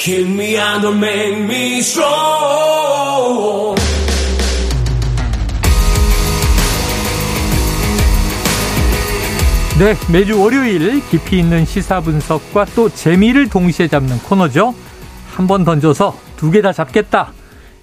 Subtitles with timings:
[0.00, 3.76] Kill me and don't make me strong.
[9.78, 14.74] 네, 매주 월요일 깊이 있는 시사 분석과 또 재미를 동시에 잡는 코너죠.
[15.34, 17.32] 한 번 던져서 두 개 다 잡겠다.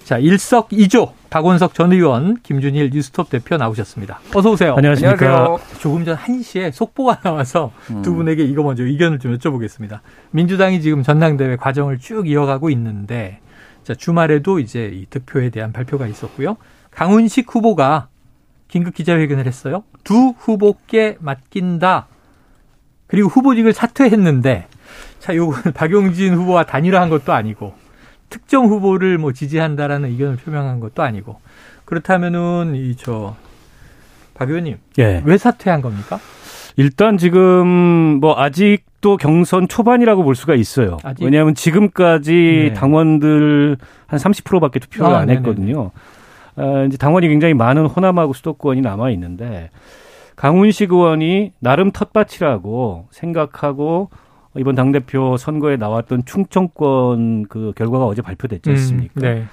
[0.04, 4.20] 자, 일석이조 박원석 전 의원, 김준일 뉴스톱 대표 나오셨습니다.
[4.34, 4.74] 어서 오세요.
[4.76, 5.26] 안녕하십니까.
[5.26, 5.78] 안녕하세요.
[5.80, 8.02] 조금 전 1시에 속보가 나와서 음.
[8.02, 10.00] 두 분에게 이거 먼저 의견을 좀 여쭤보겠습니다.
[10.30, 13.40] 민주당이 지금 전당대회 과정을 쭉 이어가고 있는데
[13.84, 16.56] 자, 주말에도 이제 이 득표에 대한 발표가 있었고요.
[16.90, 18.08] 강훈식 후보가
[18.68, 19.84] 긴급 기자회견을 했어요.
[20.04, 22.06] 두 후보께 맡긴다.
[23.06, 24.66] 그리고 후보직을 사퇴했는데
[25.18, 27.74] 자, 요건 박용진 후보와 단일화한 것도 아니고
[28.30, 31.40] 특정 후보를 뭐 지지한다라는 의견을 표명한 것도 아니고
[31.84, 33.36] 그렇다면은 이 저
[34.34, 35.20] 박 의원님 예.
[35.24, 36.20] 왜 사퇴한 겁니까?
[36.76, 37.66] 일단 지금
[38.20, 40.96] 뭐 아직도 경선 초반이라고 볼 수가 있어요.
[41.02, 41.24] 아직?
[41.24, 42.72] 왜냐하면 지금까지 네.
[42.72, 45.38] 당원들 한 30%밖에 투표를 아, 안 네네네.
[45.38, 45.90] 했거든요.
[46.54, 49.70] 아, 이제 당원이 굉장히 많은 호남하고 수도권이 남아 있는데
[50.36, 54.10] 강훈식 의원이 나름 텃밭이라고 생각하고
[54.56, 59.12] 이번 당대표 선거에 나왔던 충청권 그 결과가 어제 발표됐지 않습니까?
[59.16, 59.44] 음, 네.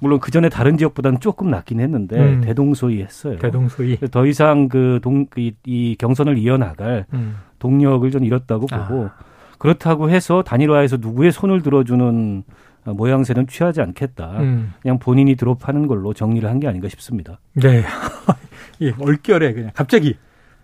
[0.00, 2.40] 물론 그 전에 다른 지역보다는 조금 낫긴 했는데 음.
[2.40, 3.36] 대동소이 했어요.
[3.38, 3.96] 대동소이.
[4.12, 7.36] 더 이상 그 동, 이, 이 경선을 이어나갈 음.
[7.58, 9.14] 동력을 좀 잃었다고 보고 아.
[9.58, 12.44] 그렇다고 해서 단일화해서 누구의 손을 들어주는
[12.84, 14.38] 어, 모양새는 취하지 않겠다.
[14.38, 14.72] 음.
[14.80, 17.40] 그냥 본인이 드롭하는 걸로 정리를 한 게 아닌가 싶습니다.
[17.54, 17.82] 네.
[18.80, 20.14] 예, 얼결에 그냥 갑자기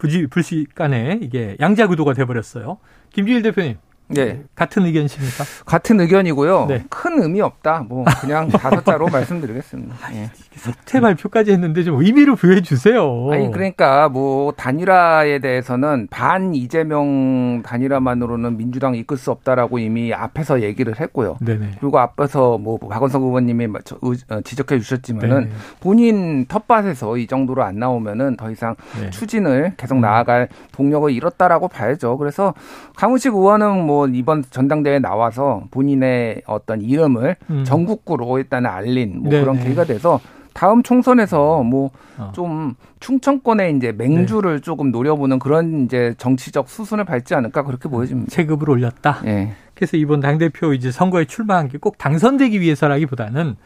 [0.04, 2.76] 부지 불식간에 이게 양자 구도가 돼 버렸어요.
[3.14, 5.44] 김주일 대표님 네, 같은 의견이십니까?
[5.64, 6.66] 같은 의견이고요.
[6.68, 6.84] 네.
[6.90, 7.86] 큰 의미 없다.
[7.88, 9.94] 뭐 그냥 다섯 자로 말씀드리겠습니다.
[10.14, 10.30] 예.
[10.56, 13.28] 사퇴 발표까지 했는데 좀 의미를 부여해 주세요.
[13.32, 21.00] 아니 그러니까 뭐 단일화에 대해서는 반 이재명 단일화만으로는 민주당 이끌 수 없다라고 이미 앞에서 얘기를
[21.00, 21.38] 했고요.
[21.40, 21.76] 네네.
[21.80, 25.50] 그리고 앞에서 뭐 박원석 의원님이 저- 의- 어, 지적해 주셨지만은 네.
[25.80, 29.08] 본인 텃밭에서 이 정도로 안 나오면은 더 이상 네.
[29.10, 32.18] 추진을 계속 나아갈 동력을 잃었다라고 봐야죠.
[32.18, 32.52] 그래서
[32.96, 37.64] 강훈식 의원은 뭐 이번 전당대회에 나와서 본인의 어떤 이름을 음.
[37.64, 39.64] 전국구로 일단은 알린 뭐 네, 그런 네.
[39.64, 40.20] 계기가 돼서
[40.52, 42.30] 다음 총선에서 뭐 어.
[42.34, 44.60] 좀 충청권에 이제 맹주를 네.
[44.60, 48.30] 조금 노려보는 그런 이제 정치적 수순을 밟지 않을까 그렇게 보여집니다.
[48.30, 49.20] 체급을 올렸다.
[49.26, 49.52] 예.
[49.74, 53.56] 그래서 이번 당대표 이제 선거에 출마한 게 꼭 당선되기 위해서라기보다는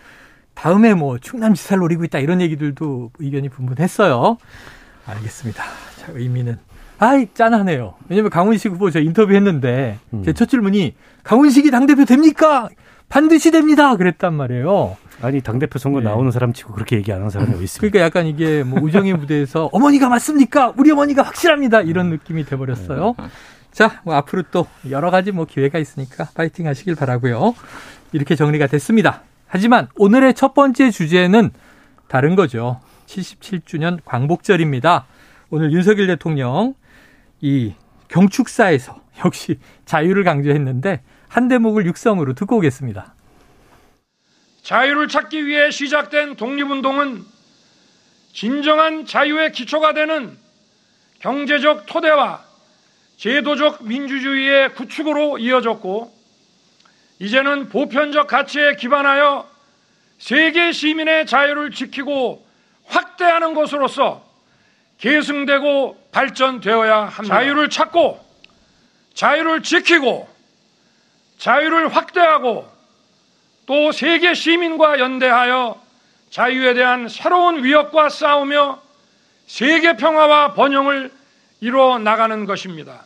[0.55, 4.39] 다음에 뭐 충남지사를 노리고 있다 이런 얘기들도 의견이 분분했어요.
[5.07, 5.63] 알겠습니다.
[5.99, 6.59] 자, 의미는
[6.99, 7.95] 아이 짠하네요.
[8.09, 10.23] 왜냐면 강훈식 후보 저 인터뷰했는데 음.
[10.25, 12.69] 제첫 질문이 강훈식이 당대표 됩니까?
[13.09, 13.97] 반드시 됩니다.
[13.97, 14.97] 그랬단 말이에요.
[15.23, 16.05] 아니 당대표 선거 네.
[16.05, 17.93] 나오는 사람 치고 그렇게 얘기 안 하는 사람이 어디 있습니까?
[17.93, 20.75] 그러니까 약간 이게 뭐 우정의 무대에서 어머니가 맞습니까?
[20.77, 21.81] 우리 어머니가 확실합니다.
[21.81, 23.15] 이런 느낌이 돼버렸어요.
[23.73, 27.55] 자, 뭐 앞으로 또 여러 가지 뭐 기회가 있으니까 파이팅 하시길 바라고요.
[28.13, 29.23] 이렇게 정리가 됐습니다.
[29.47, 31.51] 하지만 오늘의 첫 번째 주제는
[32.09, 32.81] 다른 거죠.
[33.07, 35.07] 77주년 광복절입니다.
[35.51, 36.75] 오늘 윤석열 대통령
[37.41, 37.75] 이
[38.09, 43.15] 경축사에서 역시 자유를 강조했는데 한 대목을 육성으로 듣고 오겠습니다.
[44.63, 47.25] 자유를 찾기 위해 시작된 독립운동은
[48.33, 50.37] 진정한 자유의 기초가 되는
[51.21, 52.45] 경제적 토대와
[53.17, 56.13] 제도적 민주주의의 구축으로 이어졌고
[57.19, 59.49] 이제는 보편적 가치에 기반하여
[60.19, 62.47] 세계 시민의 자유를 지키고
[62.85, 64.28] 확대하는 것으로서
[64.99, 67.35] 계승되고 발전되어야 합니다.
[67.35, 68.21] 자유를 찾고
[69.15, 70.29] 자유를 지키고
[71.39, 72.67] 자유를 확대하고
[73.67, 75.81] 또 세계 시민과 연대하여
[76.31, 78.81] 자유에 대한 새로운 위협과 싸우며
[79.47, 81.11] 세계 평화와 번영을
[81.61, 83.05] 이루어 나가는 것입니다.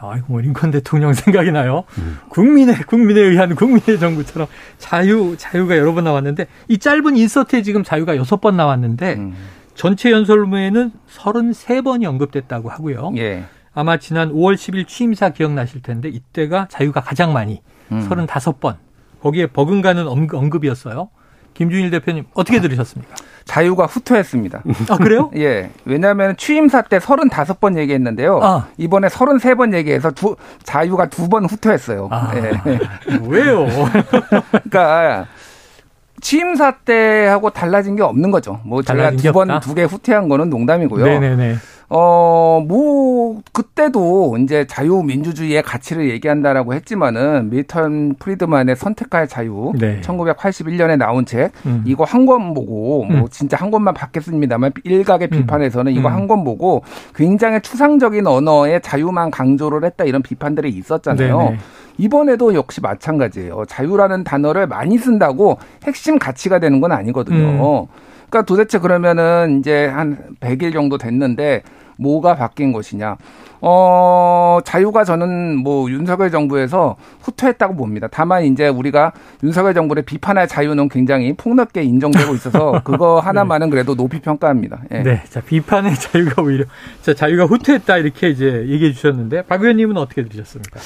[0.00, 1.84] 아이고, 뭐 링컨 대통령 생각이 나요.
[2.28, 4.48] 국민의, 국민에 의한 국민의 정부처럼
[4.78, 9.36] 자유, 자유가 여러 번 나왔는데, 이 짧은 인서트에 지금 자유가 여섯 번 나왔는데, 음.
[9.74, 13.12] 전체 연설문에는 33번이 언급됐다고 하고요.
[13.16, 13.44] 예.
[13.74, 18.06] 아마 지난 5월 10일 취임사 기억나실 텐데, 이때가 자유가 가장 많이, 음.
[18.08, 18.76] 35번.
[19.22, 21.08] 거기에 버금가는 언급- 언급이었어요.
[21.54, 23.14] 김준일 대표님, 어떻게 들으셨습니까?
[23.44, 24.62] 자유가 후퇴했습니다.
[24.90, 25.30] 아, 그래요?
[25.36, 25.70] 예.
[25.84, 28.40] 왜냐하면 취임사 때 35번 얘기했는데요.
[28.42, 28.68] 아.
[28.78, 32.08] 이번에 33번 얘기해서 두, 자유가 두 번 후퇴했어요.
[32.10, 32.32] 아.
[32.36, 32.52] 예.
[33.26, 33.66] 왜요?
[34.50, 35.26] 그러니까
[36.22, 38.60] 취임사 때하고 달라진 게 없는 거죠.
[38.64, 39.60] 뭐 제가 두 번?
[39.60, 41.04] 두 개 후퇴한 거는 농담이고요.
[41.04, 41.56] 네네네.
[41.94, 50.00] 어, 뭐, 그때도 이제 자유민주주의의 가치를 얘기한다라고 했지만은 밀턴 프리드만의 선택할 자유, 네.
[50.00, 51.82] 1981년에 나온 책, 음.
[51.86, 53.28] 이거 한 권 보고, 뭐, 음.
[53.30, 55.40] 진짜 한 권만 받겠습니다만, 일각의 음.
[55.40, 56.14] 비판에서는 이거 음.
[56.14, 56.82] 한권 보고
[57.14, 61.38] 굉장히 추상적인 언어의 자유만 강조를 했다 이런 비판들이 있었잖아요.
[61.38, 61.58] 네네.
[62.02, 63.64] 이번에도 역시 마찬가지예요.
[63.68, 67.86] 자유라는 단어를 많이 쓴다고 핵심 가치가 되는 건 아니거든요.
[68.28, 71.62] 그러니까 도대체 그러면은 이제 한 100일 정도 됐는데
[71.98, 73.16] 뭐가 바뀐 것이냐.
[73.60, 78.08] 어, 자유가 저는 뭐 윤석열 정부에서 후퇴했다고 봅니다.
[78.10, 79.12] 다만 이제 우리가
[79.44, 84.80] 윤석열 정부를 비판할 자유는 굉장히 폭넓게 인정되고 있어서 그거 하나만은 그래도 높이 평가합니다.
[84.90, 85.02] 예.
[85.04, 85.22] 네.
[85.28, 86.64] 자, 비판의 자유가 오히려
[87.02, 90.80] 자, 자유가 후퇴했다 이렇게 이제 얘기해 주셨는데 박 의원님은 어떻게 들으셨습니까?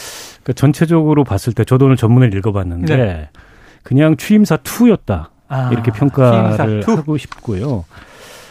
[0.46, 3.28] 그 전체적으로 봤을 때 저도 오늘 전문을 읽어봤는데 네.
[3.82, 6.86] 그냥 취임사 투였다 아, 이렇게 평가를.
[6.86, 7.84] 하고 싶고요.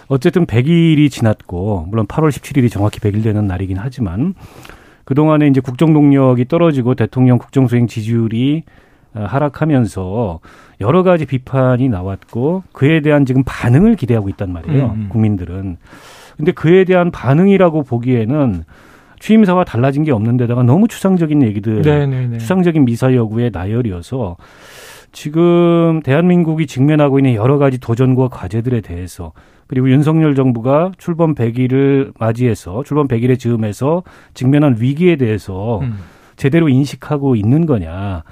[0.09, 4.33] 어쨌든 100일이 지났고 물론 8월 17일이 정확히 100일 되는 날이긴 하지만
[5.06, 8.63] 그동안에 이제 국정 동력이 떨어지고 대통령 국정 수행 지지율이
[9.13, 10.41] 어, 하락하면서
[10.81, 14.86] 여러 가지 비판이 나왔고 그에 대한 지금 반응을 기대하고 있단 말이에요.
[14.88, 15.09] 음, 음.
[15.09, 15.77] 국민들은.
[16.36, 18.65] 근데 그에 대한 반응이라고 보기에는
[19.25, 22.38] 취임사와 달라진 게 없는 데다가 너무 추상적인 얘기들 네, 네, 네.
[22.38, 24.38] 추상적인 미사 여구의 나열이어서
[25.12, 29.31] 지금 대한민국이 직면하고 있는 여러 가지 도전과 과제들에 대해서
[29.66, 34.04] 그리고 윤석열 정부가 출범 100일을 맞이해서 출범 100일에 즈음해서
[34.36, 35.98] 직면한 위기에 대해서 음.
[36.36, 38.24] 제대로 인식하고 있는 거냐.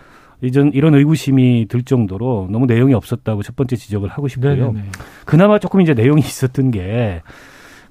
[0.44, 4.56] 이전 이런 의구심이 들 정도로 너무 내용이 없었다고 첫 번째 지적을 하고 싶고요.
[4.56, 4.84] 네, 네, 네.
[5.26, 7.24] 그나마 조금 이제 내용이 있었던 게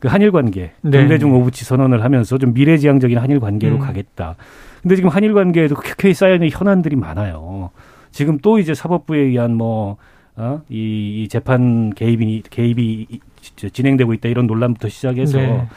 [0.02, 0.98] 그 한일 관계, 네.
[0.98, 3.78] 동대중 오부치 선언을 하면서 좀 미래지향적인 한일 관계로 음.
[3.78, 4.34] 가겠다.
[4.82, 7.70] 근데 지금 한일 관계에도 켜켜이 쌓여 있는 현안들이 많아요.
[8.10, 9.98] 지금 또 이제 사법부에 의한 뭐,
[10.34, 13.06] 어, 이, 이 재판 개입이, 개입이
[13.40, 15.38] 진행되고 있다 이런 논란부터 시작해서.
[15.38, 15.68] 네.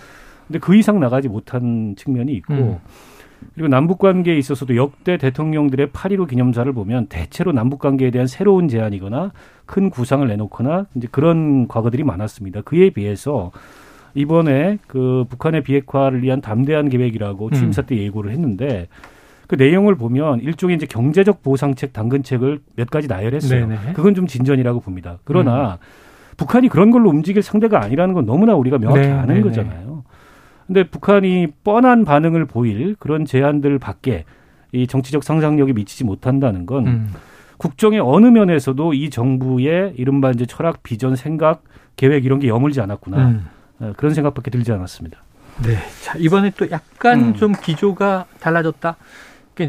[0.48, 2.54] 근데 그 이상 나가지 못한 측면이 있고.
[2.56, 2.78] 음.
[3.54, 9.34] 그리고 남북 관계에 있어서도 역대 대통령들의 8.15 기념사를 보면 대체로 남북 관계에 대한 새로운 제안이거나
[9.68, 12.62] 큰 구상을 내놓거나 이제 그런 과거들이 많았습니다.
[12.62, 13.52] 그에 비해서
[14.16, 18.88] 이번에 그 북한의 비핵화를 위한 담대한 계획이라고 취임사 때 예고를 했는데
[19.48, 23.68] 그 내용을 보면 일종의 이제 경제적 보상책, 당근책을 몇 가지 나열했어요.
[23.68, 23.94] 네네.
[23.94, 25.20] 그건 좀 진전이라고 봅니다.
[25.24, 25.78] 그러나
[26.38, 29.42] 북한이 그런 걸로 움직일 상대가 아니라는 건 너무나 우리가 명확히 네, 아는 네, 네.
[29.42, 30.04] 거잖아요.
[30.66, 34.26] 근데 북한이 뻔한 반응을 보일 그런 제안들 밖에
[34.72, 37.08] 이 정치적 상상력이 미치지 못한다는 건 음.
[37.58, 41.64] 국정의 어느 면에서도 이 정부의 이른바 이제 철학, 비전, 생각,
[41.96, 43.28] 계획 이런 게 여물지 않았구나.
[43.28, 43.46] 음.
[43.86, 45.18] 어, 그런 생각밖에 들지 않았습니다.
[45.64, 45.78] 네.
[46.04, 47.34] 자, 이번에 또 약간 음.
[47.36, 48.98] 좀 기조가 달라졌다.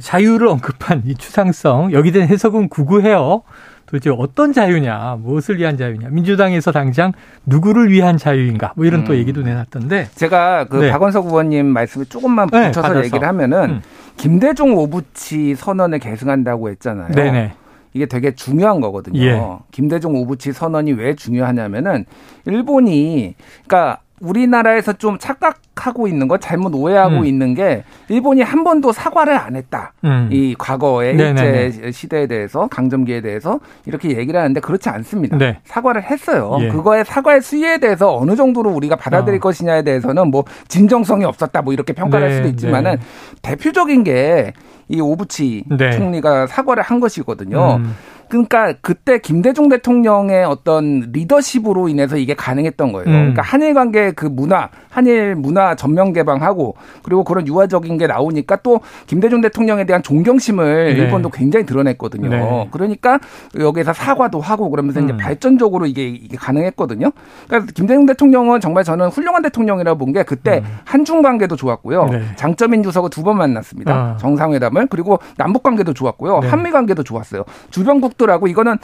[0.01, 3.43] 자유를 언급한 이 추상성, 여기 대한 해석은 구구해요.
[3.87, 7.13] 도대체 어떤 자유냐, 무엇을 위한 자유냐, 민주당에서 당장
[7.47, 9.19] 누구를 위한 자유인가, 뭐 이런 또 음.
[9.19, 10.09] 얘기도 내놨던데.
[10.17, 10.91] 제가 그 네.
[10.91, 13.05] 박원석 의원님 말씀에 조금만 네, 붙여서 받아서.
[13.05, 13.83] 얘기를 하면은 음.
[14.17, 17.13] 김대중 오부치 선언을 계승한다고 했잖아요.
[17.13, 17.53] 네네.
[17.93, 19.21] 이게 되게 중요한 거거든요.
[19.21, 19.41] 예.
[19.71, 22.05] 김대중 오부치 선언이 왜 중요하냐면은
[22.45, 23.35] 일본이
[23.67, 27.25] 그러니까 우리나라에서 좀 착각하고 있는 거 잘못 오해하고 음.
[27.27, 29.93] 있는 게 일본이 한 번도 사과를 안 했다.
[30.05, 30.29] 음.
[30.33, 31.65] 이 과거의 네네네.
[31.65, 35.37] 일제 시대에 대해서 강점기에 대해서 이렇게 얘기를 하는데 그렇지 않습니다.
[35.37, 35.59] 네.
[35.65, 36.57] 사과를 했어요.
[36.61, 36.69] 예.
[36.69, 39.41] 그거의 사과의 수위에 대해서 어느 정도로 우리가 받아들일 어.
[39.41, 43.01] 것이냐에 대해서는 뭐 진정성이 없었다 뭐 이렇게 평가할 네, 수도 있지만은 네.
[43.43, 44.53] 대표적인 게
[44.89, 45.91] 이 오부치 네.
[45.93, 47.77] 총리가 사과를 한 것이거든요.
[47.77, 47.97] 음.
[48.28, 53.06] 그러니까 그때 김대중 대통령의 어떤 리더십으로 인해서 이게 가능했던 거예요.
[53.06, 53.12] 음.
[53.12, 58.81] 그러니까 한일 관계 그 문화, 한일 문화 전면 개방하고 그리고 그런 유화적인 게 나오니까 또
[59.06, 61.00] 김대중 대통령에 대한 존경심을 네.
[61.00, 62.28] 일본도 굉장히 드러냈거든요.
[62.28, 62.69] 네.
[62.70, 63.19] 그러니까
[63.58, 65.17] 여기서 사과도 하고 그러면서 이제 음.
[65.19, 67.10] 발전적으로 이게, 이게 가능했거든요.
[67.46, 72.03] 그러니까 김대중 대통령은 정말 저는 훌륭한 대통령이라고 본 게 그때 한중 관계도 좋았고요.
[72.05, 72.10] 음.
[72.10, 72.22] 네.
[72.36, 73.93] 장점인 주석을 두 번 만났습니다.
[73.93, 74.17] 아.
[74.19, 76.39] 정상회담을 그리고 남북 관계도 좋았고요.
[76.41, 76.48] 네.
[76.48, 77.44] 한미 관계도 좋았어요.
[77.70, 78.77] 주변국 들하고 이거는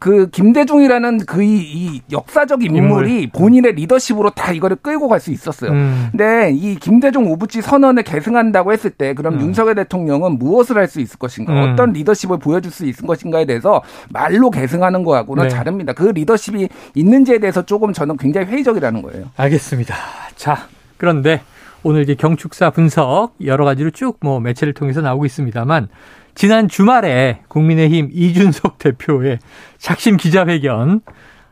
[0.00, 5.70] 그 김대중이라는 그이 이 역사적 인물이 본인의 리더십으로 다 이거를 끌고 갈 수 있었어요.
[5.70, 6.08] 음.
[6.10, 9.40] 근데 이 김대중 오부치 선언을 계승한다고 했을 때 그럼 음.
[9.40, 11.52] 윤석열 대통령은 무엇을 할 수 있을 것인가?
[11.52, 11.72] 음.
[11.72, 15.48] 어떤 리더십을 보여줄 수 있을 것인가에 대해서 말로 계승하는 거하고는 네.
[15.48, 15.92] 다릅니다.
[15.94, 19.26] 그 리더십이 있는지에 대해서 조금 저는 굉장히 회의적이라는 거예요.
[19.36, 19.94] 알겠습니다.
[20.36, 20.66] 자,
[20.98, 21.40] 그런데
[21.84, 25.88] 오늘 이제 경축사 분석 여러 가지로 쭉 뭐 매체를 통해서 나오고 있습니다만
[26.34, 29.38] 지난 주말에 국민의힘 이준석 대표의
[29.78, 31.02] 작심 기자회견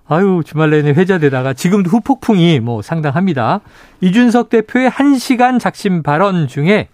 [0.07, 3.61] 아유 주말 내내 회자되다가 지금도 후폭풍이 뭐 상당합니다.
[4.01, 6.89] 이준석 대표의 1시간 작심 발언 중에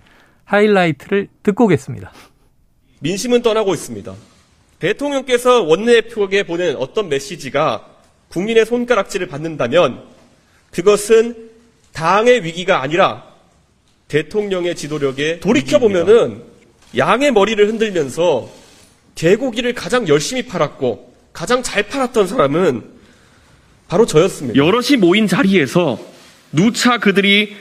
[0.45, 2.12] 하이라이트를 듣고 오겠습니다.
[3.00, 4.12] 민심은 떠나고 있습니다.
[4.80, 7.87] 대통령께서 원내대표에게 보낸 어떤 메시지가
[8.30, 10.02] 국민의 손가락질을 받는다면
[10.73, 11.50] 그것은
[11.92, 13.27] 당의 위기가 아니라
[14.08, 16.42] 대통령의 지도력에 돌이켜보면은
[16.96, 18.50] 양의 머리를 흔들면서
[19.14, 22.82] 개고기를 가장 열심히 팔았고 가장 잘 팔았던 사람은
[23.86, 24.56] 바로 저였습니다.
[24.58, 25.98] 여럿이 모인 자리에서
[26.52, 27.56] 누차 그들이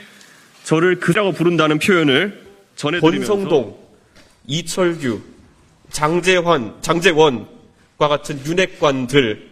[0.64, 3.76] 저를 그라고 부른다는 표현을 전해드리면서 권성동,
[4.46, 5.20] 이철규,
[5.90, 9.48] 장재환, 장재원과 같은 윤핵관들,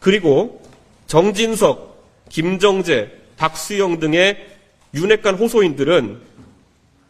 [0.00, 0.62] 그리고
[1.06, 4.55] 정진석, 김정재, 박수영 등의
[4.96, 6.18] 윤핵관 호소인들은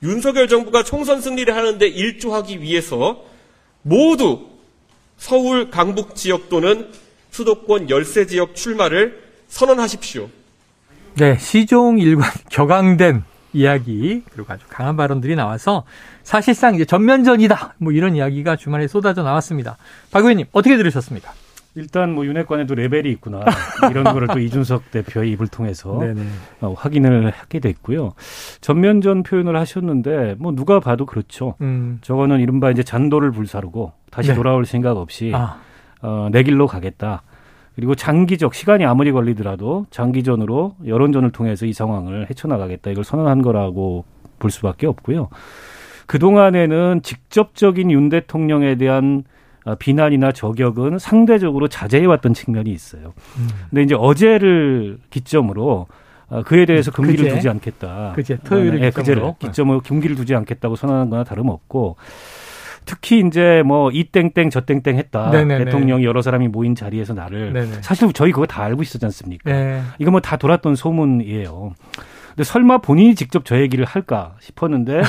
[0.03, 3.23] 윤석열 정부가 총선 승리를 하는데 일조하기 위해서
[3.83, 4.47] 모두
[5.17, 6.89] 서울 강북 지역 또는
[7.31, 10.29] 수도권 열세 지역 출마를 선언하십시오.
[11.15, 15.85] 네, 시종 일관 격앙된 이야기 그리고 아주 강한 발언들이 나와서
[16.25, 19.79] 사실상 이제 전면전이다 뭐 이런 이야기가 주말에 쏟아져 나왔습니다.
[20.11, 21.33] 박 의원님 어떻게 들으셨습니까?
[21.77, 23.41] 일단 뭐 윤핵관에도 레벨이 있구나
[23.91, 25.99] 이런 거를 또 이준석 대표의 입을 통해서.
[26.61, 28.13] 어, 확인을 하게 됐고요.
[28.63, 31.55] 전면전 표현을 하셨는데 뭐 누가 봐도 그렇죠.
[31.61, 34.35] 음, 저거는 이른바 이제 잔도를 불사르고 다시 네.
[34.35, 35.59] 돌아올 생각 없이 아,
[36.01, 37.23] 어, 내 길로 가겠다.
[37.75, 42.91] 그리고 장기적 시간이 아무리 걸리더라도 장기전으로 여론전을 통해서 이 상황을 헤쳐나가겠다.
[42.91, 44.07] 이걸 선언한 거라고
[44.39, 45.29] 볼 수밖에 없고요.
[46.07, 49.36] 그 동안에는 직접적인 윤 대통령에 대한 어,
[49.75, 53.13] 비난이나 저격은 상대적으로 자제해왔던 측면이 있어요.
[53.39, 53.49] 음.
[53.71, 55.87] 근데 이제 어제를 기점으로
[56.29, 57.35] 어, 그에 대해서 금기를 그제?
[57.37, 58.13] 두지 않겠다.
[58.15, 58.95] 그제 토요일을 예, 기점으로.
[58.95, 61.97] 그제를 기점으로 금기를 두지 않겠다고 선언한 거나 다름없고
[62.85, 65.31] 특히 이제 뭐 이 땡땡 저 땡땡 했다.
[65.31, 65.65] 네네네.
[65.65, 67.83] 대통령이 여러 사람이 모인 자리에서 나를 네네.
[67.83, 69.51] 사실 저희 그거 다 알고 있었지 않습니까?
[69.51, 69.83] 네.
[69.99, 71.73] 이거 뭐 다 돌았던 소문이에요.
[72.29, 75.03] 근데 설마 본인이 직접 저 얘기를 할까 싶었는데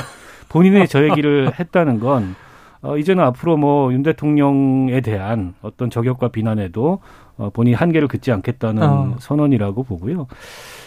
[0.48, 2.34] 본인이 저 얘기를 했다는 건
[2.80, 7.00] 어, 이제는 앞으로 뭐 윤 대통령에 대한 어떤 저격과 비난에도
[7.36, 9.16] 어, 본인이 한계를 긋지 않겠다는 어.
[9.18, 10.26] 선언이라고 보고요.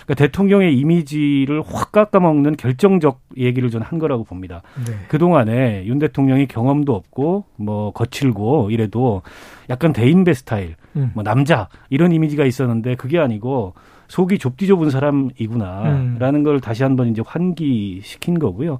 [0.05, 4.61] 그러니까 대통령의 이미지를 확 깎아먹는 결정적 얘기를 저는 한 거라고 봅니다.
[4.85, 4.93] 네.
[5.07, 9.21] 그동안에 윤 대통령이 경험도 없고 뭐 거칠고 이래도
[9.69, 11.11] 약간 대인배 스타일, 음.
[11.13, 13.73] 뭐 남자 이런 이미지가 있었는데 그게 아니고
[14.09, 16.43] 속이 좁디 좁은 사람이구나라는 음.
[16.43, 18.79] 걸 다시 한번 이제 환기시킨 거고요.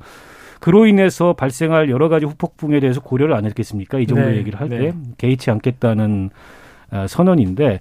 [0.61, 3.99] 그로 인해서 발생할 여러 가지 후폭풍에 대해서 고려를 안 했겠습니까?
[3.99, 4.93] 이 정도 네, 얘기를 할때 네.
[5.17, 6.29] 개의치 않겠다는
[6.91, 7.79] 아, 선언인데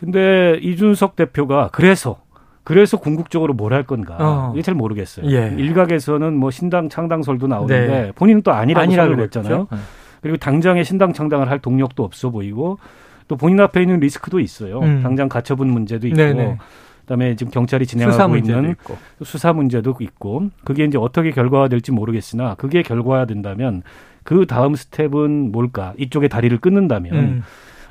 [0.00, 2.20] 근데 이준석 대표가 그래서
[2.62, 4.52] 그래서 궁극적으로 뭘 할 건가 어.
[4.54, 5.30] 이게 잘 모르겠어요.
[5.30, 5.54] 예.
[5.58, 8.12] 일각에서는 뭐 신당 창당설도 나오는데 네.
[8.14, 9.66] 본인은 또 아니라고 아니라고 했잖아요.
[9.66, 9.84] 그랬죠.
[10.22, 12.78] 그리고 당장에 신당 창당을 할 동력도 없어 보이고
[13.26, 14.80] 또 본인 앞에 있는 리스크도 있어요.
[14.80, 15.00] 음.
[15.02, 16.58] 당장 가처분 문제도 있고 네네.
[17.08, 18.98] 그다음에 지금 경찰이 수사 진행하고 문제도 있는 있고.
[19.24, 23.82] 수사 문제도 있고 그게 이제 어떻게 결과가 될지 모르겠으나 그게 결과가 된다면
[24.22, 25.94] 그 다음 스텝은 뭘까?
[25.96, 27.42] 이쪽에 다리를 끊는다면 음.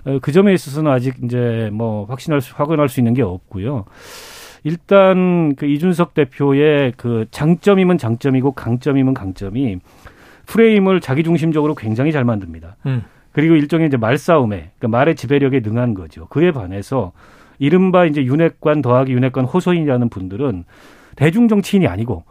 [0.06, 3.86] 어, 그 점에 있어서는 아직 이제 뭐 확신할 수, 확언할 수 있는 게 없고요.
[4.64, 9.80] 일단 그 이준석 대표의 그 장점이면 장점이고 강점이면 강점이
[10.46, 12.76] 프레임을 자기 중심적으로 굉장히 잘 만듭니다.
[12.86, 13.04] 음.
[13.32, 16.28] 그리고 일종의 이제 말싸움에 그러니까 말의 지배력에 능한 거죠.
[16.28, 17.14] 그에 반해서
[17.60, 20.66] 이른바 이제 윤핵관 더하기 윤핵관 호소인이라는 분들은
[21.16, 22.24] 대중 정치인이 아니고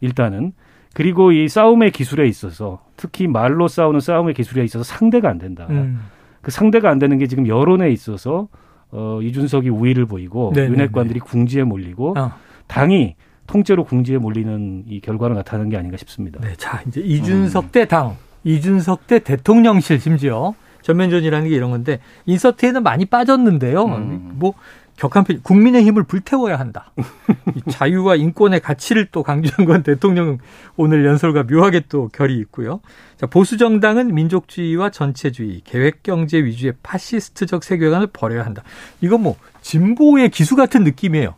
[0.00, 0.52] 일단은
[0.94, 5.66] 그리고 이 싸움의 기술에 있어서 특히 말로 싸우는 싸움의 기술에 있어서 상대가 안 된다.
[5.70, 6.00] 음.
[6.40, 8.48] 그 상대가 안 되는 게 지금 여론에 있어서
[8.90, 10.72] 어 이준석이 우위를 보이고 네네네.
[10.72, 12.32] 윤핵관들이 궁지에 몰리고 어.
[12.66, 13.14] 당이
[13.46, 16.40] 통째로 궁지에 몰리는 이 결과로 나타나는 게 아닌가 싶습니다.
[16.40, 22.82] 네, 자 이제 이준석 대 당, 이준석 대 대통령실 심지어 전면전이라는 게 이런 건데 인서트에는
[22.82, 23.84] 많이 빠졌는데요.
[23.84, 24.32] 음.
[24.34, 24.54] 뭐
[25.00, 26.92] 격한 편, 국민의 힘을 불태워야 한다.
[27.56, 30.38] 이 자유와 인권의 가치를 또 강조한 건 대통령
[30.76, 32.80] 오늘 연설과 묘하게 또 결이 있고요.
[33.16, 38.62] 자, 보수 정당은 민족주의와 전체주의, 계획 경제 위주의 파시스트적 세계관을 버려야 한다.
[39.00, 41.34] 이건 뭐 진보의 기수 같은 느낌이에요.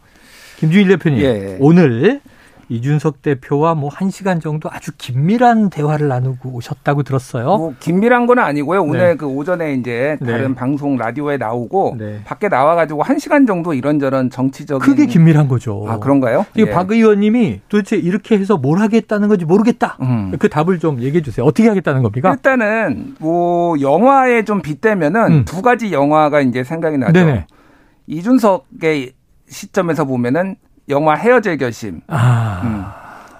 [0.59, 1.57] 김준일 대표님, 예.
[1.61, 2.21] 오늘
[2.69, 7.45] 이준석 대표와 뭐한 시간 정도 아주 긴밀한 대화를 나누고 오셨다고 들었어요.
[7.57, 8.83] 뭐 긴밀한 건 아니고요.
[8.83, 9.15] 오늘 네.
[9.17, 10.33] 그 오전에 이제 네.
[10.33, 12.21] 다른 방송 라디오에 나오고 네.
[12.25, 15.85] 밖에 나와 가지고 한 시간 정도 이런저런 정치적인 크게 긴밀한 거죠.
[15.89, 16.47] 아 그런가요?
[16.57, 16.71] 예.
[16.71, 19.97] 박 의원님이 도대체 이렇게 해서 뭘 하겠다는 건지 모르겠다.
[20.01, 20.33] 음.
[20.39, 21.45] 그 답을 좀 얘기해 주세요.
[21.45, 22.33] 어떻게 하겠다는 겁니까?
[22.33, 25.45] 일단은 뭐 영화에 좀 빗대면은 음.
[25.45, 27.13] 두 가지 영화가 이제 생각이 나죠.
[27.13, 27.47] 네네.
[28.07, 29.13] 이준석의
[29.49, 30.57] 시점에서 보면은
[30.89, 32.01] 영화 헤어질 결심.
[32.09, 32.85] 아, 음.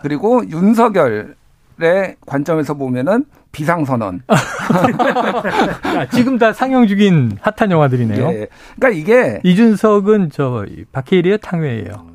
[0.03, 4.23] 그리고 윤석열의 관점에서 보면은 비상선언.
[4.29, 8.29] 아, 지금 다 상영 중인 핫한 영화들이네요.
[8.29, 8.49] 예.
[8.77, 12.13] 그러니까 이게 이준석은 저 박해일이에요, 탕웨예요.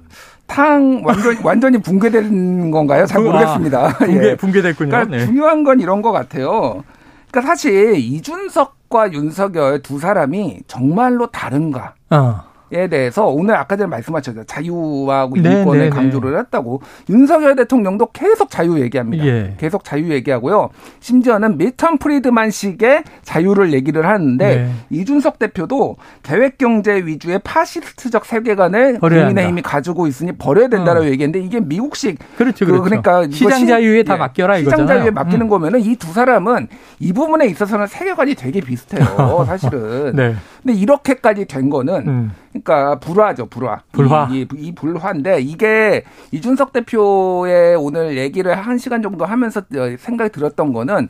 [0.48, 3.06] 탕 완전 완전히 붕괴된 건가요?
[3.06, 3.98] 잘 그, 아, 모르겠습니다.
[3.98, 4.36] 붕괴 예.
[4.36, 4.90] 붕괴됐군요.
[4.90, 5.26] 그러니까 네.
[5.26, 6.84] 중요한 건 이런 것 같아요.
[7.30, 11.94] 그러니까 사실 이준석과 윤석열 두 사람이 정말로 다른가?
[12.10, 12.42] 어.
[12.72, 14.44] 에 대해서 오늘 아까 전에 말씀하셨죠.
[14.44, 16.82] 자유와 네, 인권을 네, 강조를 했다고.
[17.10, 19.26] 윤석열 대통령도 계속 자유 얘기합니다.
[19.26, 19.56] 예.
[19.58, 20.70] 계속 자유 얘기하고요.
[21.00, 24.72] 심지어는 밀턴 프리드만식의 자유를 얘기를 하는데 네.
[24.90, 32.18] 이준석 대표도 계획 경제 위주의 파시스트적 세계관을 국민의힘이 가지고 있으니 버려야 된다라고 얘기했는데 이게 미국식
[32.38, 32.84] 그렇죠, 그 그렇죠.
[32.84, 34.98] 그 러니까 이거 시장 시- 자유에 다 예, 맡겨라 시장 이거잖아요.
[35.00, 35.50] 자유에 맡기는 음.
[35.50, 36.68] 거면은 이 두 사람은
[37.00, 39.06] 이 부분에 있어서는 세계관이 되게 비슷해요.
[39.48, 40.16] 사실은.
[40.16, 40.36] 네.
[40.68, 42.32] 근데 이렇게까지 된 거는 음.
[42.50, 43.84] 그러니까 불화죠, 불화.
[43.94, 44.28] 불화.
[44.30, 50.30] 이, 이, 이 불화인데 이게 이준석 대표의 오늘 얘기를 한 시간 정도 하면서 어, 생각이
[50.30, 51.08] 들었던 거는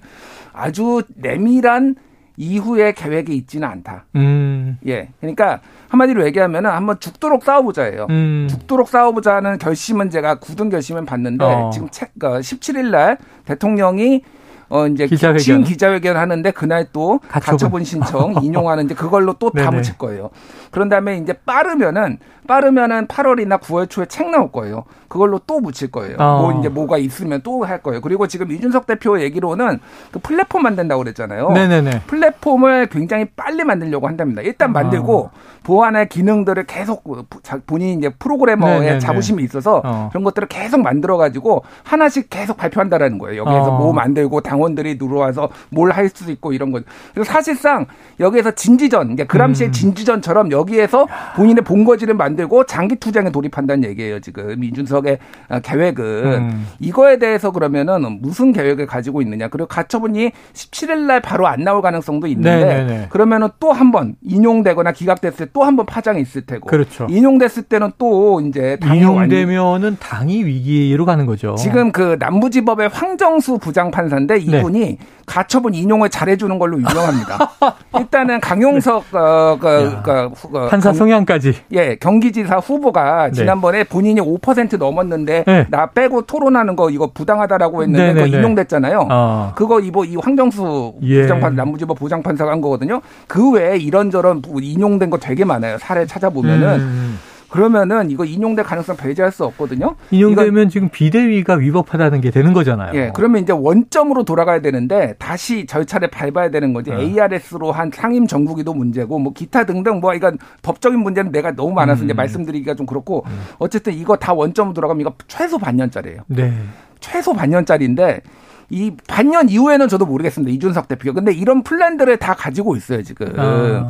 [0.53, 1.95] 아주 내밀한
[2.39, 4.05] 이후의 계획이 있지는 않다.
[4.15, 4.77] 음.
[4.85, 5.09] 예.
[5.19, 8.05] 그러니까 한마디로 얘기하면은 한번 죽도록 싸워보자예요.
[8.11, 8.45] 음.
[8.47, 11.71] 죽도록 싸워보자는 결심은 제가 굳은 결심은 봤는데 어.
[11.73, 14.21] 지금 책, 어, 17일 날 대통령이
[14.69, 15.39] 어 이제 기자회견.
[15.39, 17.51] 진 기자회견 하는데 그날 또 가처분.
[17.57, 19.77] 가처분 신청 인용하는데 그걸로 또다 네네.
[19.77, 20.29] 묻힐 거예요.
[20.71, 24.85] 그런 다음에 이제 빠르면은 빠르면은 8월이나 9월 초에 책 나올 거예요.
[25.09, 26.15] 그걸로 또 묻힐 거예요.
[26.17, 26.41] 어.
[26.41, 28.01] 뭐 이제 뭐가 있으면 또 할 거예요.
[28.01, 29.79] 그리고 지금 이준석 대표 얘기로는
[30.11, 31.49] 그 플랫폼 만든다고 그랬잖아요.
[31.51, 32.01] 네네네.
[32.07, 34.41] 플랫폼을 굉장히 빨리 만들려고 한답니다.
[34.41, 35.29] 일단 만들고
[35.67, 37.03] 보안의 기능들을 계속
[37.43, 38.99] 자- 본인이 이제 프로그래머의 네네네.
[38.99, 40.07] 자부심이 있어서 어.
[40.09, 43.41] 그런 것들을 계속 만들어 가지고 하나씩 계속 발표한다라는 거예요.
[43.41, 43.77] 여기에서 어.
[43.77, 46.79] 뭐 만들고 당원들이 들어와서 뭘 할수 있고 이런 거.
[47.13, 47.85] 그래서 사실상
[48.21, 49.27] 여기에서 진지전, 그러니까 음.
[49.27, 51.05] 그람시의 진지전처럼 여기에서
[51.35, 54.21] 본인의 본거지를 만들고 장기 투쟁에 돌입한다는 얘기예요.
[54.21, 55.17] 지금 이준석의
[55.49, 56.67] 아, 계획은 음.
[56.79, 59.49] 이거에 대해서 그러면은 무슨 계획을 가지고 있느냐.
[59.49, 63.07] 그리고 가처분이 17일 날 바로 안 나올 가능성도 있는데 네네네.
[63.09, 67.07] 그러면은 또 한 번 인용되거나 기각됐을 때또 한 번 파장이 있을 테고 그렇죠.
[67.09, 71.55] 인용됐을 때는 또 이제 당이 완- 인용되면은 당이 위기로 가는 거죠.
[71.55, 74.97] 지금 그 남부지법의 황정수 부장 판사인데 이분이 네.
[75.25, 77.49] 가처분 인용을 잘해주는 걸로 유명합니다.
[77.99, 80.01] 일단은 강용석 어, 그, 야.
[80.03, 81.53] 그, 후- 어, 판사 경- 성향까지.
[81.73, 83.31] 예, 경기지사 후보가 네.
[83.33, 85.67] 지난번에 본인이 5% 넘었는데 네.
[85.69, 88.37] 나 빼고 토론하는 거 이거 부당하다라고 했는데 네네네.
[88.37, 89.07] 인용됐잖아요.
[89.11, 89.51] 어.
[89.55, 91.23] 그거 이거 이 황정수 예.
[91.23, 93.01] 부장판 남부지법 부장판사가 한 거거든요.
[93.27, 95.77] 그 외에 이런저런 부- 인용된 거 되게 많아요.
[95.79, 97.19] 사례 찾아보면은 음.
[97.49, 99.95] 그러면은 이거 인용될 가능성 배제할 수 없거든요.
[100.11, 102.93] 인용되면 지금 비대위가 위법하다는 게 되는 거잖아요.
[102.93, 106.91] 예, 그러면 이제 원점으로 돌아가야 되는데 다시 절차를 밟아야 되는 거지.
[106.91, 106.99] 어.
[106.99, 112.01] ARS로 한 상임 정국이도 문제고 뭐 기타 등등 뭐 이건 법적인 문제는 내가 너무 많아서
[112.01, 112.05] 음.
[112.05, 113.25] 이제 말씀드리기가 좀 그렇고
[113.59, 116.21] 어쨌든 이거 다 원점으로 돌아가면 이거 최소 반년짜리예요.
[116.27, 116.53] 네.
[116.99, 118.21] 최소 반년짜리인데
[118.69, 120.51] 이 반년 이후에는 저도 모르겠습니다.
[120.53, 121.13] 이준석 대표가.
[121.13, 123.33] 근데 이런 플랜들을 다 가지고 있어요, 지금.
[123.37, 123.89] 아.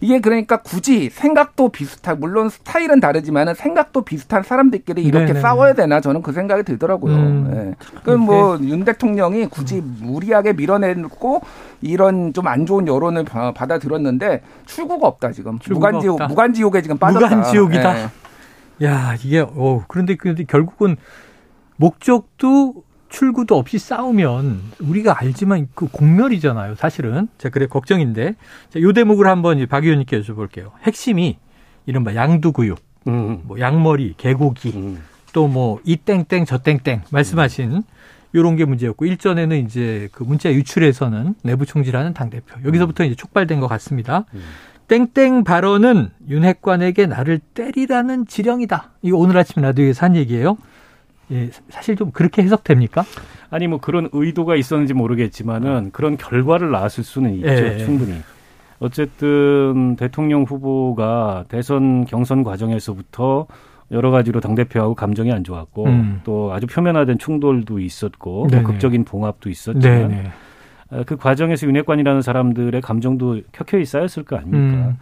[0.00, 5.40] 이게 그러니까 굳이 생각도 비슷한 물론 스타일은 다르지만은 생각도 비슷한 사람들끼리 이렇게 네네네.
[5.40, 7.14] 싸워야 되나 저는 그 생각이 들더라고요.
[7.14, 7.74] 음.
[7.76, 8.00] 예.
[8.04, 11.40] 그뭐윤 대통령이 굳이 무리하게 밀어내고
[11.80, 15.58] 이런 좀 안 좋은 여론을 바- 받아들였는데 출구가 없다 지금.
[15.58, 16.28] 출구가 무간지옥 없다.
[16.28, 17.26] 무간지옥에 지금 빠졌다.
[17.36, 17.98] 무간지옥이다.
[18.00, 18.08] 예.
[18.86, 20.96] 야, 이게 어 그런데 근데 결국은
[21.76, 27.28] 목적도 출구도 없이 싸우면 우리가 알지만 그 공멸이잖아요, 사실은.
[27.38, 28.34] 자, 그래 걱정인데.
[28.70, 30.72] 자, 요 대목을 한번 이제 박 의원님께 여쭤볼게요.
[30.82, 31.38] 핵심이
[31.86, 33.40] 이른바 양두구육, 음.
[33.44, 35.02] 뭐 양머리, 개고기, 음.
[35.32, 37.82] 또뭐 이 땡땡 저 땡땡 말씀하신
[38.34, 43.60] 요런 게 문제였고 일전에는 이제 그 문자 유출에서는 내부 총질하는 당 대표 여기서부터 이제 촉발된
[43.60, 44.24] 것 같습니다.
[44.88, 48.90] 땡땡 발언은 윤핵관에게 나를 때리라는 지령이다.
[49.02, 50.56] 이거 오늘 아침 라디오에서 한 얘기예요.
[51.30, 53.04] 예, 사실 좀 그렇게 해석됩니까?
[53.50, 57.78] 아니 뭐 그런 의도가 있었는지 모르겠지만은 그런 결과를 낳았을 수는 있죠 예.
[57.78, 58.20] 충분히.
[58.80, 63.46] 어쨌든 대통령 후보가 대선 경선 과정에서부터
[63.90, 66.20] 여러 가지로 당 대표하고 감정이 안 좋았고 음.
[66.24, 68.62] 또 아주 표면화된 충돌도 있었고 뭐 네네.
[68.62, 70.30] 극적인 봉합도 있었지만 네네.
[70.90, 74.88] 어, 그 과정에서 윤핵관이라는 사람들의 감정도 켜켜이 쌓였을 거 아닙니까?
[74.88, 74.98] 음.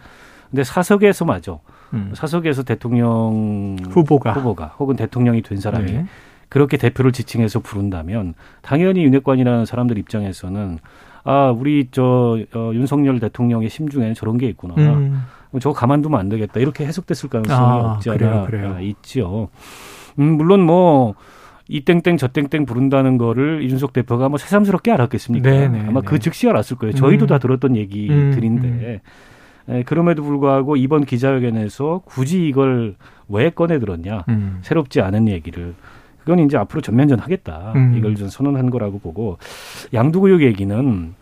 [0.49, 1.59] 근데 사석에서마저
[1.93, 2.11] 음.
[2.13, 4.33] 사석에서 대통령 후보가.
[4.33, 6.05] 후보가 혹은 대통령이 된 사람이 네.
[6.49, 10.79] 그렇게 대표를 지칭해서 부른다면 당연히 윤핵관이라는 사람들 입장에서는
[11.23, 14.75] 아 우리 저 어, 윤석열 대통령의 심중에는 저런 게 있구나.
[14.77, 15.23] 음.
[15.59, 16.59] 저거 가만두면 안 되겠다.
[16.59, 18.75] 이렇게 해석됐을 가능성이 아, 없지 그래요, 않아 그래요.
[18.75, 19.49] 아, 있지요.
[20.19, 21.15] 음, 물론 뭐.
[21.69, 25.49] 이 땡땡 저 땡땡 부른다는 거를 이준석 대표가 뭐 새삼스럽게 알았겠습니까?
[25.49, 26.07] 네네, 아마 네.
[26.07, 26.93] 그 즉시 알았을 거예요.
[26.93, 27.27] 저희도 음.
[27.27, 29.01] 다 들었던 얘기들인데 음, 에,
[29.85, 32.95] 그럼에도 불구하고 이번 기자회견에서 굳이 이걸
[33.27, 34.23] 왜 꺼내 들었냐?
[34.29, 34.59] 음.
[34.61, 35.75] 새롭지 않은 얘기를
[36.19, 37.73] 그건 이제 앞으로 전면전 하겠다.
[37.75, 37.95] 음.
[37.97, 39.37] 이걸 좀 선언한 거라고 보고
[39.93, 41.13] 양두구역 얘기는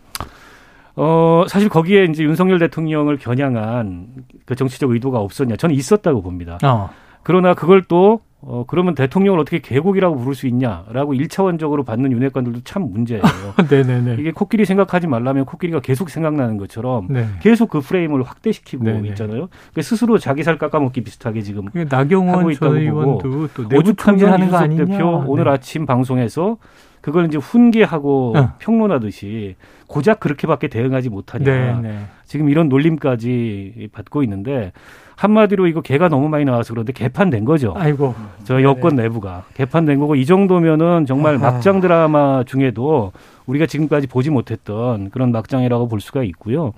[0.96, 4.06] 어 사실 거기에 이제 윤석열 대통령을 겨냥한
[4.44, 5.56] 그 정치적 의도가 없었냐?
[5.56, 6.58] 저는 있었다고 봅니다.
[6.64, 6.90] 어.
[7.22, 12.90] 그러나 그걸 또 어, 그러면 대통령을 어떻게 개국이라고 부를 수 있냐라고 일차원적으로 받는 윤핵관들도 참
[12.90, 13.22] 문제예요.
[13.70, 14.16] 네네네.
[14.18, 17.26] 이게 코끼리 생각하지 말라면 코끼리가 계속 생각나는 것처럼 네.
[17.40, 19.08] 계속 그 프레임을 확대시키고 네네.
[19.08, 19.48] 있잖아요.
[19.48, 24.84] 그러니까 스스로 자기 살 깎아먹기 비슷하게 지금 그게 하고 나경원 있다고 내부 오죽하면 이준석 아니냐.
[24.84, 25.50] 대표 오늘 네.
[25.50, 26.58] 아침 방송에서
[27.00, 28.52] 그걸 이제 훈계하고 어.
[28.58, 31.44] 평론하듯이 고작 그렇게밖에 대응하지 못하냐.
[31.44, 31.98] 네, 네.
[32.24, 34.72] 지금 이런 놀림까지 받고 있는데
[35.16, 37.72] 한마디로 이거 개가 너무 많이 나와서 그런데 개판된 거죠.
[37.76, 38.14] 아이고.
[38.44, 41.52] 저 여권 내부가 개판된 거고 이 정도면은 정말 아하.
[41.52, 43.12] 막장 드라마 중에도
[43.46, 46.74] 우리가 지금까지 보지 못했던 그런 막장이라고 볼 수가 있고요.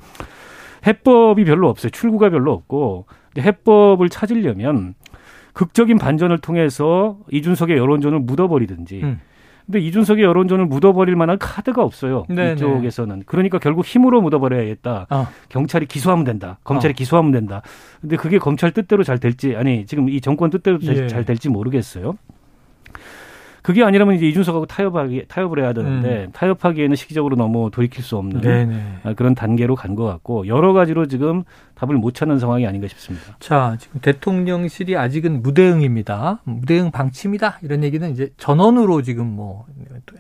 [0.87, 1.91] 해법이 별로 없어요.
[1.91, 4.95] 출구가 별로 없고 근데 해법을 찾으려면
[5.53, 9.01] 극적인 반전을 통해서 이준석의 여론전을 묻어버리든지.
[9.03, 9.21] 음.
[9.69, 12.25] 근데 이준석의 여론전을 묻어버릴 만한 카드가 없어요.
[12.31, 12.55] 네네.
[12.55, 13.25] 이쪽에서는.
[13.27, 15.07] 그러니까 결국 힘으로 묻어버려야겠다.
[15.11, 15.29] 아.
[15.51, 16.59] 경찰이 기소하면 된다.
[16.65, 16.95] 검찰이 어.
[16.97, 17.61] 기소하면 된다.
[18.01, 21.07] 근데 그게 검찰 뜻대로 잘 될지 아니 지금 이 정권 뜻대로 잘- 예.
[21.09, 22.17] 잘 될지 모르겠어요.
[23.69, 28.41] 그게 아니라면 이제 이준석하고 타협하기 타협을 해야 되는데 타협하기에는 시기적으로 너무 돌이킬 수 없는 음.
[28.41, 28.83] 네네.
[29.05, 33.37] 아, 그런 단계로 간 것 같고 여러 가지로 지금 답을 못 찾는 상황이 아닌가 싶습니다.
[33.41, 36.41] 자, 지금 대통령실이 아직은 무대응입니다.
[36.45, 37.59] 무대응 방침이다.
[37.61, 39.67] 이런 얘기는 이제 전원으로 지금 뭐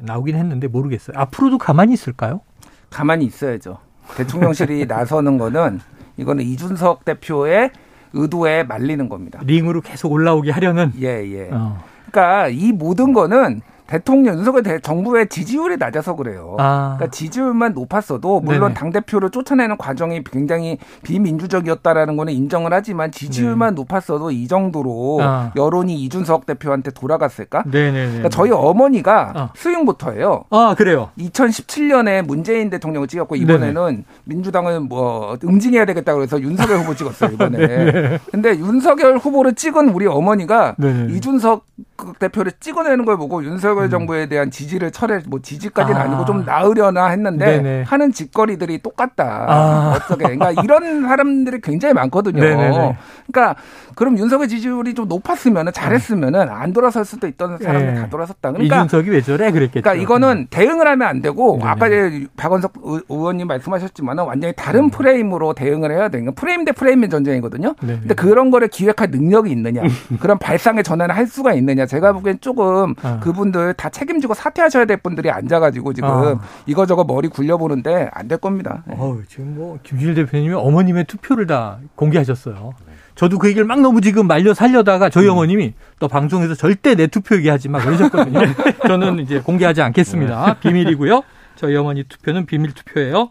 [0.00, 1.16] 나오긴 했는데 모르겠어요.
[1.18, 2.42] 앞으로도 가만히 있을까요?
[2.90, 3.78] 가만히 있어야죠.
[4.18, 5.80] 대통령실이 나서는 거는
[6.18, 7.70] 이거는 이준석 대표의
[8.12, 9.40] 의도에 말리는 겁니다.
[9.42, 10.92] 링으로 계속 올라오게 하려는.
[11.00, 11.48] 예, 예.
[11.50, 11.82] 어.
[12.10, 16.56] 그러니까 이 모든 거는 대통령 윤석열 대- 정부의 지지율이 낮아서 그래요.
[16.58, 16.94] 아.
[16.98, 18.74] 그러니까 지지율만 높았어도 물론 네네.
[18.74, 25.24] 당 대표를 쫓아내는 과정이 굉장히 비민주적이었다라는 거는 인정을 하지만 지지율만 높았어도 이 정도로 네.
[25.24, 25.52] 아.
[25.56, 27.64] 여론이 이준석 대표한테 돌아갔을까?
[27.66, 28.06] 네네네.
[28.08, 29.48] 그러니까 저희 어머니가 어.
[29.56, 30.44] 수용부터예요.
[30.50, 31.08] 아, 그래요.
[31.18, 38.18] 2017년에 문재인 대통령을 찍었고 이번에는 민주당은 뭐 응징해야 되겠다고 해서 윤석열 후보 찍었어요 이번에.
[38.30, 41.14] 근데 윤석열 후보를 찍은 우리 어머니가 네네.
[41.14, 41.64] 이준석
[41.96, 46.04] 그 대표를 찍어내는 걸 보고 윤석열 정부에 대한 지지를 철회 뭐 지지까지는 아.
[46.04, 46.08] 아.
[46.08, 47.82] 니고좀 나으려나 했는데 네네.
[47.84, 49.46] 하는 짓거리들이 똑같다.
[49.48, 49.92] 아.
[49.96, 50.36] 어떻게?
[50.36, 52.40] 그러니까 이런 사람들이 굉장히 많거든요.
[52.42, 52.96] 네네네.
[53.30, 53.60] 그러니까
[53.94, 58.00] 그럼 윤석열 지지율이 좀 높았으면은 잘했으면은 안 돌아설 수도 있던 사람들 네.
[58.00, 58.52] 다 돌아섰다.
[58.52, 59.50] 그러니까 이준석이 왜 저래?
[59.50, 59.82] 그랬겠죠.
[59.82, 61.70] 그러니까 이거는 대응을 하면 안 되고 네네.
[61.70, 64.90] 아까 이제 박원석 의- 의원님 말씀하셨지만은 완전히 다른 음.
[64.90, 67.74] 프레임으로 대응을 해야 되는 프레임 대 프레임의 전쟁이거든요.
[67.80, 67.98] 네네.
[68.00, 69.82] 근데 그런 거를 기획할 능력이 있느냐,
[70.20, 71.84] 그런 발상의 전환을 할 수가 있느냐.
[71.86, 73.18] 제가 보기엔 조금 아.
[73.20, 76.40] 그분들 다 책임지고 사퇴하셔야 될 분들이 앉아가지고 지금 아.
[76.66, 78.82] 이거저거 머리 굴려보는데 안 될 겁니다.
[78.86, 78.94] 네.
[78.98, 82.74] 어우, 지금 뭐 김준일 대표님이 어머님의 투표를 다 공개하셨어요.
[83.18, 87.34] 저도 그 얘기를 막 너무 지금 말려 살려다가 저희 어머님이 또 방송에서 절대 내 투표
[87.34, 88.42] 얘기하지 마 그러셨거든요.
[88.86, 90.58] 저는 이제 공개하지 않겠습니다.
[90.60, 91.22] 비밀이고요.
[91.56, 93.30] 저희 어머니 투표는 비밀 투표예요.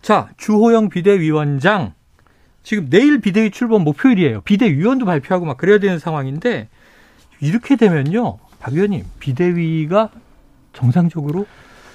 [0.00, 1.92] 자, 주호영 비대위원장
[2.62, 4.40] 지금 내일 비대위 출범 목표일이에요.
[4.40, 6.70] 비대위원도 발표하고 막 그래야 되는 상황인데
[7.40, 10.08] 이렇게 되면요, 박 의원님 비대위가
[10.72, 11.46] 정상적으로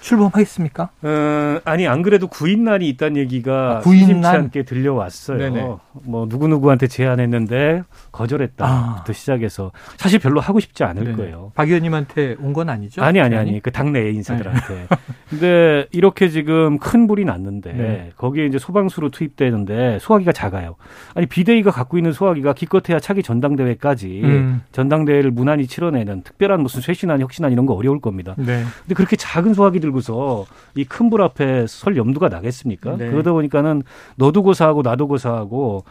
[0.04, 0.89] 출범하겠습니까?
[1.02, 4.08] 어, 아니 안 그래도 구인난이 있다는 얘기가 아, 구인난?
[4.08, 5.38] 심치 않게 들려왔어요.
[5.38, 5.76] 네네.
[6.04, 9.13] 뭐 누구 누구한테 제안했는데 거절했다부터 아.
[9.13, 11.16] 시작해서 사실 별로 하고 싶지 않을 네네.
[11.16, 11.52] 거예요.
[11.56, 13.02] 박 의원님한테 온 건 아니죠?
[13.02, 14.88] 아니 아니 아니 그 당내 인사들한테.
[15.30, 18.12] 근데 이렇게 지금 큰 불이 났는데 네.
[18.16, 20.76] 거기에 이제 소방수로 투입되는데 소화기가 작아요.
[21.16, 24.62] 아니 비대위가 갖고 있는 소화기가 기껏해야 차기 전당대회까지 음.
[24.72, 28.36] 전당대회를 무난히 치러내는 특별한 무슨 쇄신안 혁신안 이런 거 어려울 겁니다.
[28.38, 28.63] 네.
[28.82, 32.98] 근데 그렇게 작은 소화기 들 고서 이 큰 불 앞에 설 염두가 나겠습니까?
[32.98, 33.10] 네.
[33.10, 33.84] 그러다 보니까는
[34.18, 35.86] 너도 고사하고 나도 고사하고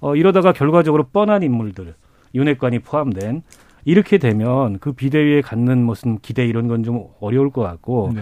[0.00, 1.94] 어, 이러다가 결과적으로 뻔한 인물들
[2.34, 3.42] 윤핵관이 포함된
[3.86, 8.20] 이렇게 되면 그 비대위에 갖는 무슨 기대 이런 건 좀 어려울 것 같고 네.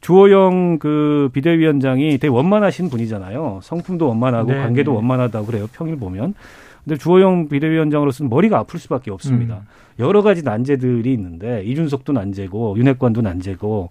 [0.00, 3.60] 주호영 그 비대위원장이 되게 원만하신 분이잖아요.
[3.62, 4.96] 성품도 원만하고 네, 관계도 네.
[4.96, 5.66] 원만하다고 그래요.
[5.74, 6.32] 평일 보면.
[6.84, 9.56] 근데 주호영 비대위원장으로서는 머리가 아플 수밖에 없습니다.
[9.56, 9.66] 음.
[9.98, 13.90] 여러 가지 난제들이 있는데 이준석도 난제고 윤핵관도 난제고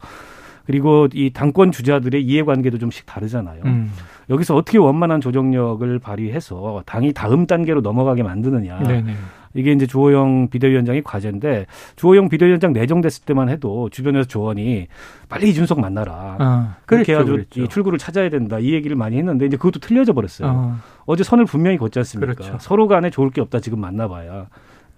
[0.70, 3.64] 그리고 이 당권 주자들의 이해관계도 좀씩 다르잖아요.
[3.66, 3.92] 음.
[4.30, 8.84] 여기서 어떻게 원만한 조정력을 발휘해서 당이 다음 단계로 넘어가게 만드느냐.
[8.84, 9.16] 네네.
[9.56, 14.86] 이게 이제 주호영 비대위원장의 과제인데 주호영 비대위원장 내정됐을 때만 해도 주변에서 조언이
[15.28, 16.36] 빨리 이준석 만나라.
[16.38, 17.64] 아, 그렇게 그랬죠, 해가지고 그랬죠.
[17.64, 18.60] 이 출구를 찾아야 된다.
[18.60, 20.50] 이 얘기를 많이 했는데 이제 그것도 틀려져 버렸어요.
[20.50, 20.78] 어.
[21.08, 22.36] 어제 선을 분명히 걷지 않습니까?
[22.36, 22.58] 그렇죠.
[22.60, 23.60] 서로 간에 좋을 게 없다.
[23.60, 24.46] 지금 만나봐야.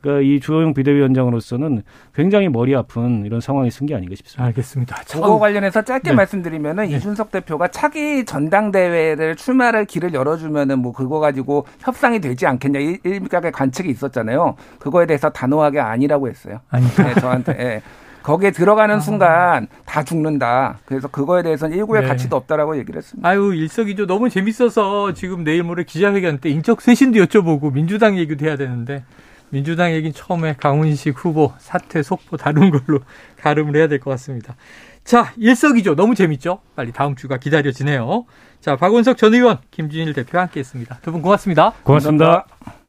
[0.01, 1.83] 그러니까 이 주호영 비대위원장으로서는
[2.15, 4.43] 굉장히 머리 아픈 이런 상황이 쓴 게 아닌가 싶습니다.
[4.45, 4.95] 알겠습니다.
[5.11, 6.15] 그거 관련해서 짧게 네.
[6.15, 12.99] 말씀드리면은 이준석 대표가 차기 전당대회를 출마를 길을 열어주면은 뭐 그거 가지고 협상이 되지 않겠냐 일-
[13.03, 14.55] 일각의 관측이 있었잖아요.
[14.79, 16.59] 그거에 대해서 단호하게 아니라고 했어요.
[16.69, 17.55] 아니, 네, 저한테.
[17.59, 17.81] 예.
[18.23, 20.77] 거기에 들어가는 순간 다 죽는다.
[20.85, 22.07] 그래서 그거에 대해서는 일구의 네.
[22.07, 23.27] 가치도 없다라고 얘기를 했습니다.
[23.27, 28.57] 아유 일석이조 너무 재밌어서 지금 내일 모레 기자회견 때 인적 쇄신도 여쭤보고 민주당 얘기도 해야
[28.57, 29.03] 되는데
[29.51, 32.99] 민주당 얘기는 처음에 강훈식 후보 사퇴 속보 다룬 걸로
[33.41, 34.55] 가름을 해야 될 것 같습니다.
[35.03, 36.59] 자, 일석이조 너무 재밌죠?
[36.75, 38.25] 빨리 다음 주가 기다려지네요.
[38.61, 40.99] 자, 박원석 전 의원, 김준일 대표 함께 했습니다.
[41.01, 41.73] 두 분 고맙습니다.
[41.83, 42.25] 고맙습니다.
[42.25, 42.80] 감사합니다.